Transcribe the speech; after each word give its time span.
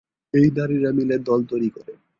এই 0.33 0.47
নারীরা 0.57 0.91
মিলে 0.97 1.15
দল 1.27 1.39
তৈরি 1.51 1.69
করে। 1.75 1.91